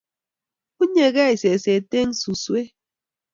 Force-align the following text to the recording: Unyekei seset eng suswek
Unyekei 0.81 1.35
seset 1.41 1.91
eng 1.99 2.13
suswek 2.21 2.69